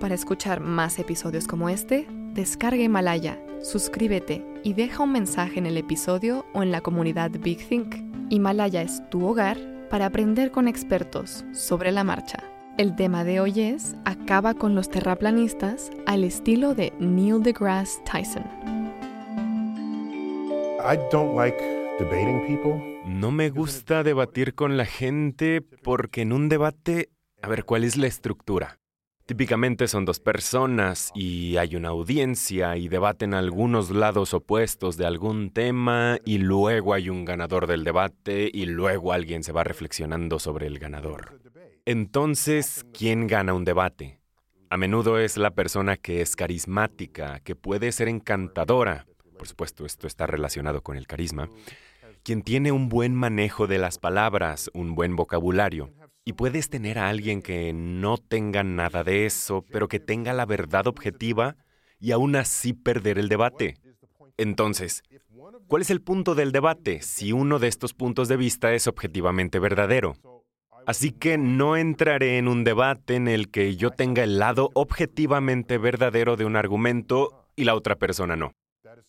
Para 0.00 0.14
escuchar 0.14 0.60
más 0.60 1.00
episodios 1.00 1.48
como 1.48 1.68
este, 1.68 2.06
descarga 2.32 2.80
Himalaya, 2.80 3.36
suscríbete 3.62 4.44
y 4.62 4.74
deja 4.74 5.02
un 5.02 5.10
mensaje 5.10 5.58
en 5.58 5.66
el 5.66 5.76
episodio 5.76 6.46
o 6.54 6.62
en 6.62 6.70
la 6.70 6.80
comunidad 6.80 7.32
Big 7.32 7.66
Think. 7.68 7.96
Himalaya 8.30 8.82
es 8.82 9.02
tu 9.10 9.26
hogar 9.26 9.58
para 9.90 10.06
aprender 10.06 10.52
con 10.52 10.68
expertos 10.68 11.44
sobre 11.52 11.90
la 11.90 12.04
marcha. 12.04 12.38
El 12.76 12.94
tema 12.94 13.24
de 13.24 13.40
hoy 13.40 13.60
es 13.60 13.96
Acaba 14.04 14.54
con 14.54 14.76
los 14.76 14.88
terraplanistas 14.88 15.90
al 16.06 16.22
estilo 16.22 16.76
de 16.76 16.92
Neil 17.00 17.42
deGrasse 17.42 18.00
Tyson. 18.04 18.44
I 20.80 20.96
don't 21.10 21.34
like 21.34 21.58
debating 21.98 22.46
people. 22.46 22.80
No 23.04 23.32
me 23.32 23.50
gusta 23.50 24.04
debatir 24.04 24.54
con 24.54 24.76
la 24.76 24.86
gente 24.86 25.60
porque 25.60 26.22
en 26.22 26.32
un 26.32 26.48
debate, 26.48 27.10
a 27.42 27.48
ver, 27.48 27.64
¿cuál 27.64 27.82
es 27.82 27.96
la 27.96 28.06
estructura? 28.06 28.77
Típicamente 29.28 29.88
son 29.88 30.06
dos 30.06 30.20
personas 30.20 31.12
y 31.14 31.58
hay 31.58 31.76
una 31.76 31.90
audiencia 31.90 32.78
y 32.78 32.88
debaten 32.88 33.34
algunos 33.34 33.90
lados 33.90 34.32
opuestos 34.32 34.96
de 34.96 35.04
algún 35.04 35.50
tema 35.50 36.16
y 36.24 36.38
luego 36.38 36.94
hay 36.94 37.10
un 37.10 37.26
ganador 37.26 37.66
del 37.66 37.84
debate 37.84 38.50
y 38.50 38.64
luego 38.64 39.12
alguien 39.12 39.44
se 39.44 39.52
va 39.52 39.64
reflexionando 39.64 40.38
sobre 40.38 40.66
el 40.66 40.78
ganador. 40.78 41.42
Entonces, 41.84 42.86
¿quién 42.94 43.26
gana 43.26 43.52
un 43.52 43.66
debate? 43.66 44.18
A 44.70 44.78
menudo 44.78 45.18
es 45.18 45.36
la 45.36 45.50
persona 45.50 45.98
que 45.98 46.22
es 46.22 46.34
carismática, 46.34 47.40
que 47.40 47.54
puede 47.54 47.92
ser 47.92 48.08
encantadora. 48.08 49.04
Por 49.36 49.46
supuesto, 49.46 49.84
esto 49.84 50.06
está 50.06 50.26
relacionado 50.26 50.80
con 50.80 50.96
el 50.96 51.06
carisma. 51.06 51.50
Quien 52.28 52.42
tiene 52.42 52.72
un 52.72 52.90
buen 52.90 53.14
manejo 53.14 53.66
de 53.66 53.78
las 53.78 53.96
palabras, 53.96 54.70
un 54.74 54.94
buen 54.94 55.16
vocabulario. 55.16 55.94
Y 56.26 56.34
puedes 56.34 56.68
tener 56.68 56.98
a 56.98 57.08
alguien 57.08 57.40
que 57.40 57.72
no 57.72 58.18
tenga 58.18 58.62
nada 58.62 59.02
de 59.02 59.24
eso, 59.24 59.64
pero 59.72 59.88
que 59.88 59.98
tenga 59.98 60.34
la 60.34 60.44
verdad 60.44 60.88
objetiva 60.88 61.56
y 61.98 62.10
aún 62.10 62.36
así 62.36 62.74
perder 62.74 63.18
el 63.18 63.30
debate. 63.30 63.78
Entonces, 64.36 65.02
¿cuál 65.68 65.80
es 65.80 65.88
el 65.88 66.02
punto 66.02 66.34
del 66.34 66.52
debate 66.52 67.00
si 67.00 67.32
uno 67.32 67.58
de 67.58 67.68
estos 67.68 67.94
puntos 67.94 68.28
de 68.28 68.36
vista 68.36 68.74
es 68.74 68.88
objetivamente 68.88 69.58
verdadero? 69.58 70.18
Así 70.86 71.12
que 71.12 71.38
no 71.38 71.78
entraré 71.78 72.36
en 72.36 72.46
un 72.46 72.62
debate 72.62 73.14
en 73.14 73.28
el 73.28 73.50
que 73.50 73.74
yo 73.76 73.88
tenga 73.88 74.22
el 74.22 74.38
lado 74.38 74.68
objetivamente 74.74 75.78
verdadero 75.78 76.36
de 76.36 76.44
un 76.44 76.56
argumento 76.56 77.46
y 77.56 77.64
la 77.64 77.74
otra 77.74 77.96
persona 77.96 78.36
no. 78.36 78.52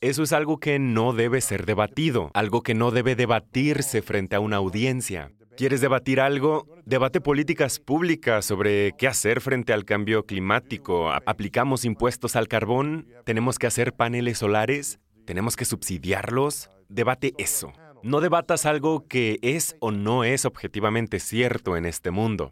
Eso 0.00 0.22
es 0.22 0.32
algo 0.32 0.60
que 0.60 0.78
no 0.78 1.12
debe 1.12 1.40
ser 1.40 1.66
debatido, 1.66 2.30
algo 2.32 2.62
que 2.62 2.72
no 2.72 2.92
debe 2.92 3.16
debatirse 3.16 4.00
frente 4.00 4.36
a 4.36 4.40
una 4.40 4.58
audiencia. 4.58 5.32
¿Quieres 5.56 5.80
debatir 5.80 6.20
algo? 6.20 6.68
Debate 6.86 7.20
políticas 7.20 7.80
públicas 7.80 8.44
sobre 8.44 8.92
qué 8.96 9.08
hacer 9.08 9.40
frente 9.40 9.72
al 9.72 9.84
cambio 9.84 10.24
climático. 10.24 11.10
¿Aplicamos 11.10 11.84
impuestos 11.84 12.36
al 12.36 12.46
carbón? 12.46 13.08
¿Tenemos 13.24 13.58
que 13.58 13.66
hacer 13.66 13.92
paneles 13.92 14.38
solares? 14.38 15.00
¿Tenemos 15.24 15.56
que 15.56 15.64
subsidiarlos? 15.64 16.70
Debate 16.88 17.34
eso. 17.36 17.72
No 18.04 18.20
debatas 18.20 18.66
algo 18.66 19.08
que 19.08 19.40
es 19.42 19.74
o 19.80 19.90
no 19.90 20.22
es 20.22 20.44
objetivamente 20.44 21.18
cierto 21.18 21.76
en 21.76 21.86
este 21.86 22.12
mundo. 22.12 22.50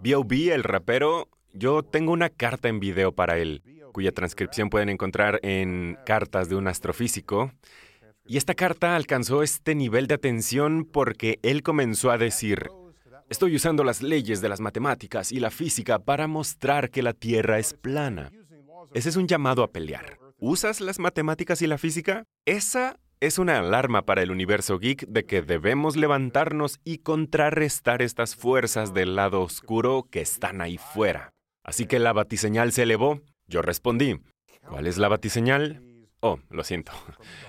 B.O.B., 0.00 0.54
el 0.54 0.62
rapero, 0.64 1.28
yo 1.52 1.82
tengo 1.82 2.12
una 2.12 2.28
carta 2.28 2.68
en 2.68 2.80
video 2.80 3.12
para 3.12 3.38
él, 3.38 3.62
cuya 3.92 4.12
transcripción 4.12 4.70
pueden 4.70 4.88
encontrar 4.88 5.40
en 5.42 5.98
Cartas 6.06 6.48
de 6.48 6.56
un 6.56 6.68
astrofísico. 6.68 7.52
Y 8.26 8.36
esta 8.36 8.54
carta 8.54 8.94
alcanzó 8.94 9.42
este 9.42 9.74
nivel 9.74 10.06
de 10.06 10.14
atención 10.14 10.84
porque 10.84 11.38
él 11.42 11.62
comenzó 11.62 12.10
a 12.10 12.18
decir, 12.18 12.70
estoy 13.28 13.56
usando 13.56 13.82
las 13.82 14.02
leyes 14.02 14.40
de 14.40 14.48
las 14.48 14.60
matemáticas 14.60 15.32
y 15.32 15.40
la 15.40 15.50
física 15.50 15.98
para 15.98 16.26
mostrar 16.26 16.90
que 16.90 17.02
la 17.02 17.12
Tierra 17.12 17.58
es 17.58 17.74
plana. 17.74 18.30
Ese 18.94 19.08
es 19.08 19.16
un 19.16 19.26
llamado 19.26 19.62
a 19.62 19.72
pelear. 19.72 20.18
¿Usas 20.38 20.80
las 20.80 20.98
matemáticas 20.98 21.60
y 21.62 21.66
la 21.66 21.78
física? 21.78 22.24
Esa 22.46 22.98
es 23.20 23.38
una 23.38 23.58
alarma 23.58 24.02
para 24.02 24.22
el 24.22 24.30
universo 24.30 24.78
geek 24.78 25.06
de 25.06 25.26
que 25.26 25.42
debemos 25.42 25.96
levantarnos 25.96 26.80
y 26.84 26.98
contrarrestar 26.98 28.00
estas 28.00 28.34
fuerzas 28.34 28.94
del 28.94 29.14
lado 29.14 29.42
oscuro 29.42 30.06
que 30.10 30.22
están 30.22 30.60
ahí 30.62 30.78
fuera. 30.78 31.30
Así 31.62 31.86
que 31.86 31.98
la 31.98 32.12
batiseñal 32.12 32.72
se 32.72 32.82
elevó. 32.82 33.20
Yo 33.46 33.62
respondí, 33.62 34.18
¿cuál 34.66 34.86
es 34.86 34.98
la 34.98 35.08
batiseñal? 35.08 35.82
Oh, 36.20 36.38
lo 36.50 36.64
siento. 36.64 36.92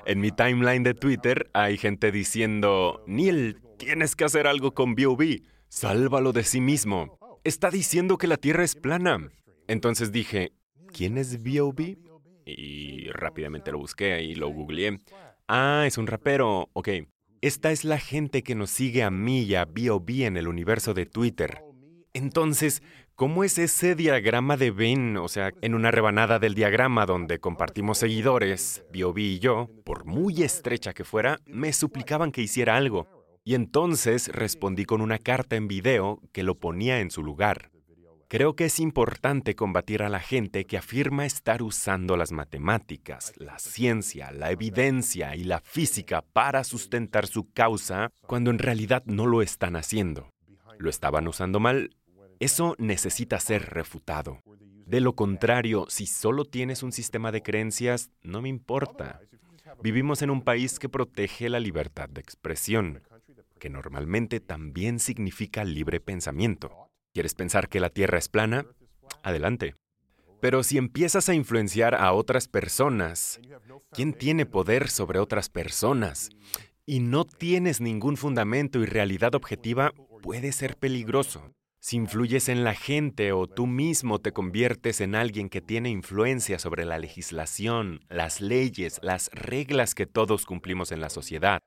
En 0.06 0.20
mi 0.20 0.32
timeline 0.32 0.84
de 0.84 0.94
Twitter 0.94 1.50
hay 1.54 1.78
gente 1.78 2.12
diciendo, 2.12 3.04
Neil, 3.06 3.62
tienes 3.78 4.16
que 4.16 4.24
hacer 4.24 4.48
algo 4.48 4.74
con 4.74 4.96
B.O.B. 4.96 5.44
Sálvalo 5.68 6.32
de 6.32 6.44
sí 6.44 6.62
mismo. 6.62 7.18
Está 7.44 7.70
diciendo 7.70 8.18
que 8.18 8.28
la 8.28 8.38
Tierra 8.38 8.64
es 8.64 8.76
plana. 8.76 9.30
Entonces 9.68 10.12
dije, 10.12 10.54
¿quién 10.94 11.18
es 11.18 11.44
B.O.B.? 11.44 11.98
Y 12.46 13.10
rápidamente 13.10 13.72
lo 13.72 13.80
busqué 13.80 14.22
y 14.22 14.36
lo 14.36 14.50
googleé. 14.50 15.00
Ah, 15.48 15.84
es 15.86 15.98
un 15.98 16.08
rapero. 16.08 16.70
Ok. 16.74 16.90
Esta 17.42 17.72
es 17.72 17.84
la 17.84 17.98
gente 17.98 18.44
que 18.44 18.56
nos 18.56 18.70
sigue 18.70 19.04
a 19.04 19.10
mí 19.10 19.42
y 19.42 19.56
a 19.56 19.66
B.O.B. 19.66 20.26
en 20.26 20.38
el 20.38 20.48
universo 20.48 20.94
de 20.94 21.06
Twitter. 21.06 21.62
Entonces, 22.14 22.84
¿cómo 23.22 23.44
es 23.44 23.60
ese 23.60 23.94
diagrama 23.94 24.58
de 24.58 24.72
Venn? 24.72 25.16
O 25.18 25.28
sea, 25.28 25.52
en 25.62 25.76
una 25.76 25.92
rebanada 25.92 26.40
del 26.40 26.56
diagrama 26.56 27.06
donde 27.06 27.40
compartimos 27.40 28.00
seguidores, 28.00 28.84
B.O.B. 28.92 29.22
y 29.22 29.38
yo, 29.38 29.70
por 29.86 30.06
muy 30.06 30.42
estrecha 30.42 30.92
que 30.94 31.04
fuera, 31.04 31.40
me 31.46 31.72
suplicaban 31.72 32.32
que 32.32 32.42
hiciera 32.42 32.78
algo. 32.78 33.08
Y 33.44 33.54
entonces 33.54 34.30
respondí 34.30 34.86
con 34.86 35.02
una 35.02 35.20
carta 35.20 35.56
en 35.56 35.68
video 35.68 36.20
que 36.32 36.42
lo 36.42 36.56
ponía 36.56 37.00
en 37.00 37.12
su 37.12 37.22
lugar. 37.22 37.70
Creo 38.28 38.56
que 38.56 38.66
es 38.66 38.80
importante 38.80 39.54
combatir 39.54 40.02
a 40.02 40.10
la 40.10 40.20
gente 40.20 40.66
que 40.66 40.80
afirma 40.80 41.28
estar 41.28 41.62
usando 41.62 42.18
las 42.18 42.32
matemáticas, 42.32 43.34
la 43.38 43.60
ciencia, 43.60 44.32
la 44.32 44.50
evidencia 44.50 45.36
y 45.36 45.44
la 45.44 45.60
física 45.60 46.24
para 46.34 46.64
sustentar 46.64 47.28
su 47.28 47.52
causa 47.52 48.10
cuando 48.26 48.50
en 48.50 48.58
realidad 48.58 49.04
no 49.06 49.28
lo 49.28 49.44
están 49.44 49.76
haciendo. 49.76 50.32
¿Lo 50.80 50.90
estaban 50.90 51.28
usando 51.28 51.60
mal? 51.60 51.92
Eso 52.42 52.74
necesita 52.80 53.40
ser 53.40 53.70
refutado. 53.70 54.42
De 54.88 55.00
lo 55.00 55.14
contrario, 55.14 55.86
si 55.90 56.08
solo 56.08 56.44
tienes 56.44 56.82
un 56.82 56.92
sistema 56.92 57.32
de 57.32 57.44
creencias, 57.44 58.10
no 58.24 58.42
me 58.42 58.50
importa. 58.50 59.22
Vivimos 59.84 60.24
en 60.24 60.32
un 60.32 60.42
país 60.42 60.80
que 60.80 60.90
protege 60.90 61.50
la 61.50 61.60
libertad 61.60 62.10
de 62.10 62.20
expresión, 62.20 63.04
que 63.60 63.70
normalmente 63.70 64.40
también 64.40 64.98
significa 64.98 65.64
libre 65.64 66.00
pensamiento. 66.00 66.90
¿Quieres 67.14 67.36
pensar 67.36 67.70
que 67.70 67.80
la 67.80 67.92
Tierra 67.92 68.18
es 68.18 68.28
plana? 68.28 68.66
Adelante. 69.22 69.76
Pero 70.40 70.64
si 70.64 70.80
empiezas 70.80 71.30
a 71.30 71.36
influenciar 71.36 71.94
a 71.94 72.12
otras 72.12 72.48
personas, 72.48 73.40
¿quién 73.92 74.14
tiene 74.14 74.48
poder 74.48 74.90
sobre 74.90 75.20
otras 75.20 75.50
personas? 75.50 76.32
Y 76.88 77.02
no 77.02 77.24
tienes 77.24 77.82
ningún 77.82 78.18
fundamento 78.18 78.80
y 78.80 78.88
realidad 78.88 79.36
objetiva, 79.36 79.94
puede 80.24 80.52
ser 80.54 80.76
peligroso. 80.76 81.52
Si 81.84 81.98
influyes 81.98 82.48
en 82.48 82.64
la 82.64 82.76
gente 82.76 83.32
o 83.32 83.48
tú 83.48 83.66
mismo 83.66 84.20
te 84.20 84.32
conviertes 84.32 85.02
en 85.02 85.16
alguien 85.16 85.50
que 85.50 85.62
tiene 85.62 85.90
influencia 85.90 86.60
sobre 86.60 86.86
la 86.86 87.00
legislación, 87.00 88.02
las 88.08 88.40
leyes, 88.40 89.00
las 89.02 89.32
reglas 89.34 89.96
que 89.96 90.06
todos 90.06 90.46
cumplimos 90.46 90.92
en 90.92 91.02
la 91.02 91.10
sociedad, 91.10 91.60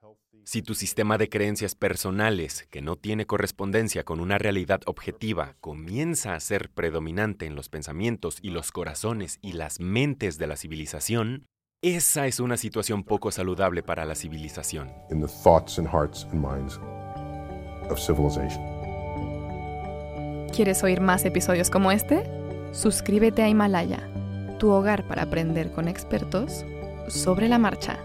si 0.44 0.62
tu 0.62 0.76
sistema 0.76 1.18
de 1.18 1.28
creencias 1.28 1.74
personales, 1.74 2.68
que 2.70 2.80
no 2.80 2.94
tiene 2.94 3.26
correspondencia 3.26 4.04
con 4.04 4.20
una 4.20 4.38
realidad 4.38 4.82
objetiva, 4.86 5.56
comienza 5.60 6.34
a 6.34 6.40
ser 6.40 6.70
predominante 6.70 7.46
en 7.46 7.56
los 7.56 7.68
pensamientos 7.68 8.38
y 8.40 8.50
los 8.50 8.70
corazones 8.70 9.40
y 9.42 9.54
las 9.54 9.80
mentes 9.80 10.38
de 10.38 10.46
la 10.46 10.56
civilización, 10.56 11.48
esa 11.82 12.28
es 12.28 12.38
una 12.38 12.56
situación 12.56 13.02
poco 13.02 13.32
saludable 13.32 13.82
para 13.82 14.04
la 14.04 14.14
civilización. 14.14 14.92
¿Quieres 20.54 20.84
oír 20.84 21.00
más 21.00 21.24
episodios 21.24 21.68
como 21.68 21.90
este? 21.90 22.22
Suscríbete 22.70 23.42
a 23.42 23.48
Himalaya, 23.48 24.08
tu 24.60 24.70
hogar 24.70 25.02
para 25.02 25.22
aprender 25.22 25.72
con 25.72 25.88
expertos 25.88 26.64
sobre 27.08 27.48
la 27.48 27.58
marcha. 27.58 27.98